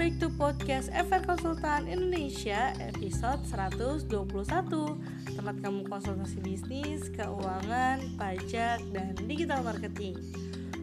back 0.00 0.16
to 0.16 0.32
podcast 0.32 0.88
FR 0.96 1.20
Konsultan 1.28 1.84
Indonesia 1.84 2.72
episode 2.80 3.44
121 3.44 4.08
Tempat 5.28 5.56
kamu 5.60 5.92
konsultasi 5.92 6.40
bisnis, 6.40 7.12
keuangan, 7.12 8.00
pajak, 8.16 8.80
dan 8.96 9.12
digital 9.28 9.60
marketing. 9.60 10.16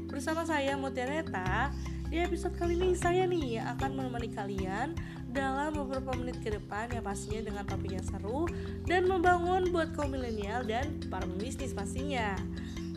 Bersama 0.06 0.46
saya 0.46 0.78
Mutiara 0.78 1.74
Di 2.14 2.22
episode 2.22 2.62
kali 2.62 2.78
ini 2.78 2.94
saya 2.94 3.26
nih 3.26 3.58
akan 3.66 3.98
menemani 3.98 4.30
kalian 4.38 4.94
dalam 5.34 5.74
beberapa 5.74 6.14
menit 6.14 6.38
ke 6.46 6.54
depan 6.54 6.86
yang 6.94 7.02
pastinya 7.02 7.42
dengan 7.42 7.66
topik 7.66 7.98
yang 7.98 8.06
seru 8.06 8.46
dan 8.86 9.10
membangun 9.10 9.74
buat 9.74 9.98
kaum 9.98 10.14
milenial 10.14 10.62
dan 10.62 11.02
para 11.10 11.26
pembisnis 11.26 11.74
pastinya. 11.74 12.38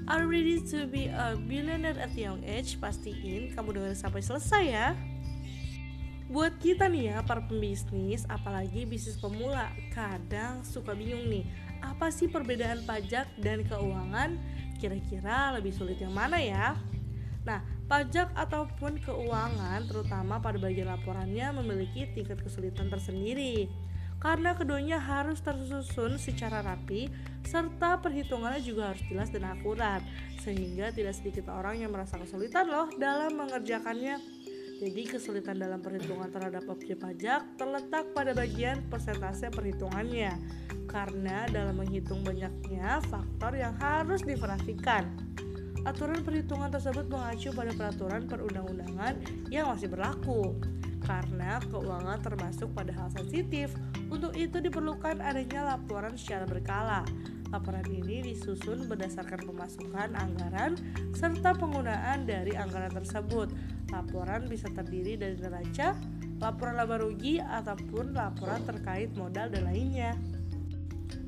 Are 0.05 0.29
ready 0.29 0.61
to 0.69 0.85
be 0.85 1.09
a 1.09 1.41
billionaire 1.49 1.97
at 1.97 2.13
young 2.13 2.45
age? 2.45 2.77
Pastiin 2.77 3.57
kamu 3.57 3.73
dengerin 3.73 3.97
sampai 3.97 4.21
selesai 4.21 4.65
ya 4.69 4.93
Buat 6.31 6.63
kita 6.63 6.87
nih 6.87 7.11
ya 7.11 7.27
para 7.27 7.43
pembisnis, 7.43 8.23
apalagi 8.31 8.87
bisnis 8.87 9.19
pemula, 9.19 9.67
kadang 9.91 10.63
suka 10.63 10.95
bingung 10.95 11.27
nih, 11.27 11.43
apa 11.83 12.07
sih 12.15 12.31
perbedaan 12.31 12.87
pajak 12.87 13.27
dan 13.43 13.67
keuangan? 13.67 14.39
Kira-kira 14.79 15.59
lebih 15.59 15.75
sulit 15.75 15.99
yang 15.99 16.15
mana 16.15 16.39
ya? 16.39 16.79
Nah, 17.43 17.67
pajak 17.91 18.31
ataupun 18.39 19.03
keuangan 19.03 19.83
terutama 19.91 20.39
pada 20.39 20.55
bagian 20.63 20.95
laporannya 20.95 21.51
memiliki 21.51 22.07
tingkat 22.15 22.39
kesulitan 22.47 22.87
tersendiri 22.87 23.67
karena 24.23 24.55
keduanya 24.55 25.03
harus 25.03 25.43
tersusun 25.43 26.21
secara 26.21 26.63
rapi 26.63 27.11
serta 27.43 27.99
perhitungannya 28.05 28.61
juga 28.63 28.93
harus 28.93 29.03
jelas 29.09 29.33
dan 29.33 29.49
akurat 29.49 30.05
sehingga 30.45 30.93
tidak 30.93 31.17
sedikit 31.17 31.49
orang 31.51 31.81
yang 31.81 31.91
merasa 31.91 32.21
kesulitan 32.21 32.69
loh 32.69 32.87
dalam 33.01 33.35
mengerjakannya 33.35 34.40
jadi 34.81 35.05
kesulitan 35.05 35.61
dalam 35.61 35.85
perhitungan 35.85 36.33
terhadap 36.33 36.65
objek 36.73 36.97
pajak 37.05 37.45
terletak 37.61 38.17
pada 38.17 38.33
bagian 38.33 38.81
persentase 38.89 39.53
perhitungannya 39.53 40.33
karena 40.89 41.45
dalam 41.53 41.77
menghitung 41.77 42.25
banyaknya 42.25 43.05
faktor 43.13 43.61
yang 43.61 43.77
harus 43.77 44.25
diperhatikan. 44.25 45.05
Aturan 45.85 46.25
perhitungan 46.25 46.73
tersebut 46.73 47.13
mengacu 47.13 47.53
pada 47.53 47.77
peraturan 47.77 48.25
perundang-undangan 48.25 49.21
yang 49.53 49.69
masih 49.69 49.93
berlaku 49.93 50.57
karena 51.05 51.61
keuangan 51.69 52.17
termasuk 52.25 52.73
pada 52.73 52.97
hal 52.97 53.13
sensitif. 53.13 53.77
Untuk 54.09 54.33
itu 54.33 54.65
diperlukan 54.65 55.21
adanya 55.21 55.77
laporan 55.77 56.17
secara 56.17 56.49
berkala. 56.49 57.05
Laporan 57.51 57.87
ini 57.91 58.31
disusun 58.31 58.87
berdasarkan 58.87 59.43
pemasukan 59.43 60.15
anggaran 60.15 60.79
serta 61.11 61.51
penggunaan 61.59 62.23
dari 62.23 62.55
anggaran 62.55 62.95
tersebut 62.95 63.51
Laporan 63.91 64.47
bisa 64.47 64.71
terdiri 64.71 65.19
dari 65.19 65.35
neraca, 65.37 65.99
laporan 66.39 66.79
laba 66.79 67.03
rugi, 67.03 67.43
ataupun 67.43 68.15
laporan 68.15 68.63
terkait 68.63 69.11
modal 69.19 69.51
dan 69.51 69.67
lainnya. 69.67 70.15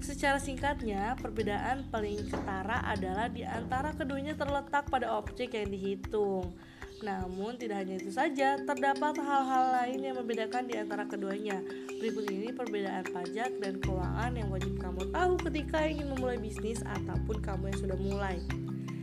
Secara 0.03 0.39
singkatnya, 0.39 1.15
perbedaan 1.19 1.87
paling 1.91 2.27
ketara 2.27 2.83
adalah 2.87 3.31
di 3.31 3.47
antara 3.47 3.95
keduanya 3.95 4.35
terletak 4.35 4.91
pada 4.91 5.15
objek 5.19 5.55
yang 5.55 5.71
dihitung. 5.71 6.55
Namun 7.03 7.59
tidak 7.59 7.83
hanya 7.83 7.99
itu 7.99 8.15
saja, 8.15 8.57
terdapat 8.63 9.19
hal-hal 9.19 9.65
lain 9.83 10.01
yang 10.07 10.17
membedakan 10.23 10.71
di 10.71 10.79
antara 10.79 11.03
keduanya. 11.11 11.59
Berikut 11.99 12.31
ini 12.31 12.55
perbedaan 12.55 13.03
pajak 13.11 13.59
dan 13.59 13.83
keuangan 13.83 14.33
yang 14.39 14.49
wajib 14.55 14.79
kamu 14.79 15.11
tahu 15.11 15.35
ketika 15.51 15.83
ingin 15.83 16.07
memulai 16.15 16.39
bisnis 16.39 16.79
ataupun 16.87 17.43
kamu 17.43 17.75
yang 17.75 17.79
sudah 17.83 17.99
mulai. 17.99 18.39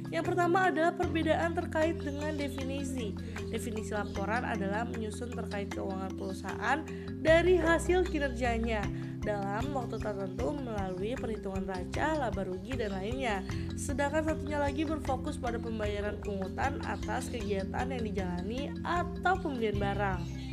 Yang 0.09 0.33
pertama 0.33 0.73
adalah 0.73 0.97
perbedaan 0.97 1.53
terkait 1.53 2.01
dengan 2.01 2.33
definisi. 2.33 3.13
Definisi 3.53 3.93
laporan 3.93 4.41
adalah 4.41 4.85
menyusun 4.89 5.29
terkait 5.33 5.69
keuangan 5.69 6.13
perusahaan 6.17 6.77
dari 7.21 7.61
hasil 7.61 8.09
kinerjanya 8.09 8.81
dalam 9.21 9.69
waktu 9.75 10.01
tertentu 10.01 10.55
melalui 10.57 11.13
perhitungan 11.13 11.67
raca, 11.69 12.17
laba 12.17 12.41
rugi, 12.41 12.73
dan 12.73 12.97
lainnya. 12.97 13.45
Sedangkan 13.77 14.25
satunya 14.25 14.57
lagi 14.57 14.87
berfokus 14.87 15.37
pada 15.37 15.61
pembayaran 15.61 16.17
pungutan 16.25 16.81
atas 16.87 17.29
kegiatan 17.29 17.93
yang 17.93 18.03
dijalani 18.03 18.61
atau 18.81 19.37
pembelian 19.37 19.77
barang. 19.77 20.48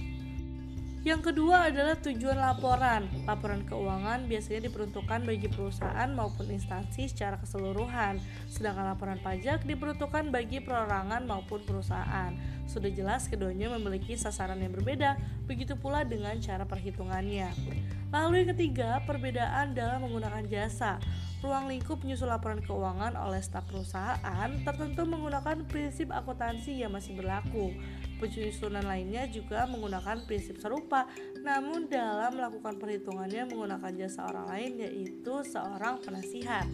Yang 1.07 1.31
kedua 1.31 1.71
adalah 1.71 1.95
tujuan 2.03 2.35
laporan. 2.35 3.07
Laporan 3.31 3.63
keuangan 3.63 4.27
biasanya 4.27 4.67
diperuntukkan 4.67 5.23
bagi 5.23 5.47
perusahaan 5.47 6.11
maupun 6.11 6.51
instansi 6.51 7.07
secara 7.07 7.39
keseluruhan, 7.39 8.19
sedangkan 8.51 8.91
laporan 8.91 9.23
pajak 9.23 9.63
diperuntukkan 9.71 10.35
bagi 10.35 10.59
perorangan 10.59 11.23
maupun 11.23 11.63
perusahaan. 11.63 12.35
Sudah 12.67 12.91
jelas 12.91 13.31
keduanya 13.31 13.71
memiliki 13.73 14.19
sasaran 14.19 14.59
yang 14.61 14.75
berbeda, 14.75 15.17
begitu 15.47 15.79
pula 15.79 16.03
dengan 16.03 16.35
cara 16.43 16.67
perhitungannya. 16.67 17.55
Lalu 18.11 18.43
yang 18.43 18.51
ketiga, 18.55 18.91
perbedaan 19.03 19.75
dalam 19.75 20.07
menggunakan 20.07 20.47
jasa. 20.47 20.99
Ruang 21.45 21.69
lingkup 21.69 22.01
menyusul 22.01 22.33
laporan 22.33 22.65
keuangan 22.65 23.13
oleh 23.15 23.39
staf 23.45 23.69
perusahaan 23.69 24.51
tertentu 24.65 25.05
menggunakan 25.05 25.69
prinsip 25.69 26.09
akuntansi 26.11 26.81
yang 26.81 26.91
masih 26.91 27.13
berlaku. 27.13 27.77
Penyusunan 28.17 28.83
lainnya 28.83 29.29
juga 29.29 29.69
menggunakan 29.69 30.25
prinsip 30.25 30.57
serupa, 30.57 31.05
namun 31.45 31.93
dalam 31.93 32.41
melakukan 32.41 32.81
perhitungannya 32.81 33.53
menggunakan 33.53 33.93
jasa 33.95 34.25
orang 34.25 34.47
lain 34.49 34.73
yaitu 34.81 35.35
seorang 35.45 36.01
penasihat. 36.01 36.65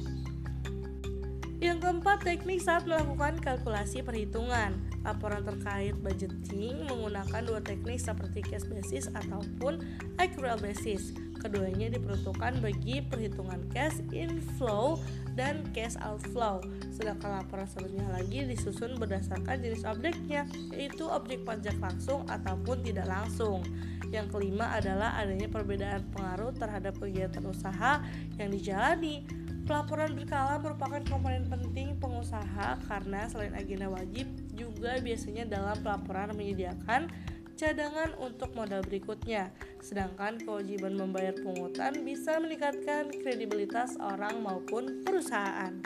Yang 1.62 1.78
keempat, 1.86 2.26
teknik 2.26 2.58
saat 2.58 2.90
melakukan 2.90 3.38
kalkulasi 3.38 4.02
perhitungan. 4.02 4.74
Laporan 5.06 5.46
terkait 5.46 5.94
budgeting 5.94 6.90
menggunakan 6.90 7.38
dua 7.38 7.62
teknik 7.62 8.02
seperti 8.02 8.42
cash 8.42 8.66
basis 8.66 9.06
ataupun 9.14 9.78
accrual 10.18 10.58
basis. 10.58 11.14
Keduanya 11.38 11.86
diperuntukkan 11.94 12.58
bagi 12.58 13.06
perhitungan 13.06 13.62
cash 13.70 14.02
inflow 14.10 14.98
dan 15.38 15.62
cash 15.70 15.94
outflow. 16.02 16.58
Sedangkan 16.90 17.46
laporan 17.46 17.70
selanjutnya 17.70 18.10
lagi 18.10 18.42
disusun 18.42 18.98
berdasarkan 18.98 19.62
jenis 19.62 19.86
objeknya, 19.86 20.50
yaitu 20.74 21.06
objek 21.06 21.46
pajak 21.46 21.78
langsung 21.78 22.26
ataupun 22.26 22.82
tidak 22.82 23.06
langsung. 23.06 23.62
Yang 24.10 24.34
kelima 24.34 24.74
adalah 24.74 25.14
adanya 25.14 25.46
perbedaan 25.46 26.10
pengaruh 26.10 26.50
terhadap 26.58 26.98
kegiatan 26.98 27.46
usaha 27.46 28.02
yang 28.34 28.50
dijalani. 28.50 29.41
Pelaporan 29.62 30.10
berkala 30.18 30.58
merupakan 30.58 31.02
komponen 31.06 31.46
penting 31.46 31.94
pengusaha 32.02 32.82
karena 32.90 33.30
selain 33.30 33.54
agenda 33.54 33.86
wajib 33.86 34.26
juga 34.58 34.98
biasanya 34.98 35.46
dalam 35.46 35.78
pelaporan 35.80 36.34
menyediakan 36.34 37.06
cadangan 37.54 38.10
untuk 38.18 38.50
modal 38.58 38.82
berikutnya. 38.82 39.54
Sedangkan 39.78 40.42
kewajiban 40.42 40.98
membayar 40.98 41.30
pungutan 41.38 41.94
bisa 42.02 42.42
meningkatkan 42.42 43.14
kredibilitas 43.22 43.94
orang 44.02 44.42
maupun 44.42 45.06
perusahaan. 45.06 45.78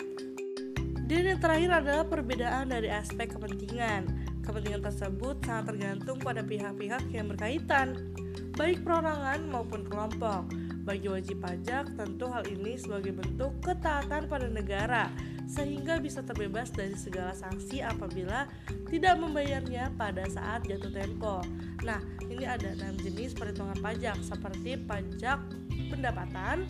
Dan 1.06 1.22
yang 1.22 1.38
terakhir 1.38 1.70
adalah 1.84 2.04
perbedaan 2.08 2.72
dari 2.72 2.88
aspek 2.90 3.36
kepentingan. 3.36 4.08
Kepentingan 4.42 4.82
tersebut 4.82 5.38
sangat 5.44 5.76
tergantung 5.76 6.18
pada 6.18 6.42
pihak-pihak 6.42 7.12
yang 7.12 7.28
berkaitan, 7.30 8.14
baik 8.56 8.82
perorangan 8.82 9.46
maupun 9.46 9.86
kelompok. 9.86 10.65
Bagi 10.86 11.10
wajib 11.10 11.42
pajak, 11.42 11.98
tentu 11.98 12.30
hal 12.30 12.46
ini 12.46 12.78
sebagai 12.78 13.10
bentuk 13.10 13.58
ketaatan 13.58 14.30
pada 14.30 14.46
negara 14.46 15.10
sehingga 15.50 15.98
bisa 15.98 16.22
terbebas 16.22 16.70
dari 16.70 16.94
segala 16.94 17.34
sanksi 17.34 17.82
apabila 17.82 18.46
tidak 18.86 19.18
membayarnya 19.18 19.90
pada 19.98 20.22
saat 20.30 20.62
jatuh 20.62 20.94
tempo. 20.94 21.42
Nah, 21.82 21.98
ini 22.30 22.46
ada 22.46 22.70
enam 22.70 22.94
jenis 23.02 23.34
perhitungan 23.34 23.74
pajak 23.82 24.14
seperti 24.22 24.78
pajak 24.86 25.42
pendapatan, 25.90 26.62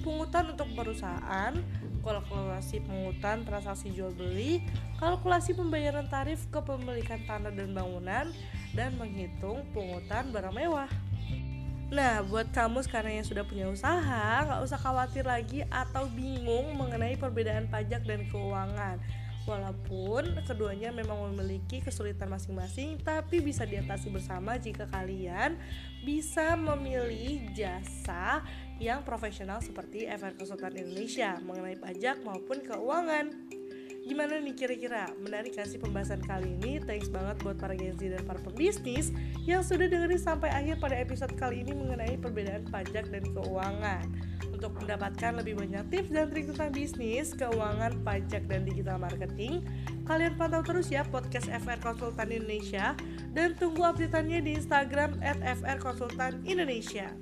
pungutan 0.00 0.56
untuk 0.56 0.68
perusahaan, 0.72 1.52
kalkulasi 2.00 2.80
pungutan 2.80 3.44
transaksi 3.44 3.92
jual 3.92 4.12
beli, 4.16 4.64
kalkulasi 4.96 5.52
pembayaran 5.52 6.08
tarif 6.08 6.48
kepemilikan 6.48 7.20
tanah 7.28 7.52
dan 7.52 7.76
bangunan, 7.76 8.32
dan 8.72 8.96
menghitung 8.96 9.64
pungutan 9.76 10.32
barang 10.32 10.56
mewah. 10.56 10.88
Nah, 11.90 12.22
buat 12.22 12.46
kamu 12.54 12.86
sekarang 12.86 13.18
yang 13.18 13.26
sudah 13.26 13.42
punya 13.42 13.66
usaha, 13.66 14.46
nggak 14.46 14.62
usah 14.62 14.78
khawatir 14.78 15.26
lagi 15.26 15.66
atau 15.66 16.06
bingung 16.14 16.78
mengenai 16.78 17.18
perbedaan 17.18 17.66
pajak 17.66 18.06
dan 18.06 18.22
keuangan. 18.30 19.02
Walaupun 19.42 20.38
keduanya 20.46 20.94
memang 20.94 21.18
memiliki 21.34 21.82
kesulitan 21.82 22.30
masing-masing, 22.30 23.02
tapi 23.02 23.42
bisa 23.42 23.66
diatasi 23.66 24.06
bersama 24.06 24.54
jika 24.54 24.86
kalian 24.86 25.58
bisa 26.06 26.54
memilih 26.54 27.50
jasa 27.58 28.46
yang 28.78 29.02
profesional 29.02 29.58
seperti 29.58 30.06
FR 30.06 30.38
Konsultan 30.38 30.78
Indonesia 30.78 31.42
mengenai 31.42 31.74
pajak 31.74 32.22
maupun 32.22 32.62
keuangan. 32.62 33.58
Gimana 34.10 34.42
nih 34.42 34.58
kira-kira? 34.58 35.06
Menarik 35.22 35.54
gak 35.54 35.70
sih 35.70 35.78
pembahasan 35.78 36.18
kali 36.26 36.58
ini? 36.58 36.82
Thanks 36.82 37.06
banget 37.06 37.38
buat 37.46 37.54
para 37.62 37.78
Gen 37.78 37.94
Z 37.94 38.10
dan 38.10 38.26
para 38.26 38.42
pembisnis 38.42 39.14
yang 39.46 39.62
sudah 39.62 39.86
dengerin 39.86 40.18
sampai 40.18 40.50
akhir 40.50 40.82
pada 40.82 40.98
episode 40.98 41.30
kali 41.38 41.62
ini 41.62 41.78
mengenai 41.78 42.18
perbedaan 42.18 42.66
pajak 42.74 43.06
dan 43.06 43.22
keuangan. 43.30 44.02
Untuk 44.50 44.74
mendapatkan 44.82 45.38
lebih 45.38 45.62
banyak 45.62 45.94
tips 45.94 46.10
dan 46.10 46.26
trik 46.26 46.50
tentang 46.50 46.74
bisnis, 46.74 47.30
keuangan, 47.38 48.02
pajak, 48.02 48.50
dan 48.50 48.66
digital 48.66 48.98
marketing, 48.98 49.62
kalian 50.10 50.34
pantau 50.34 50.66
terus 50.66 50.90
ya 50.90 51.06
podcast 51.06 51.46
FR 51.46 51.78
Konsultan 51.78 52.34
Indonesia 52.34 52.98
dan 53.30 53.54
tunggu 53.62 53.94
updateannya 53.94 54.42
di 54.42 54.58
Instagram 54.58 55.22
at 55.22 55.38
FR 55.38 55.78
Konsultan 55.78 56.42
Indonesia. 56.42 57.14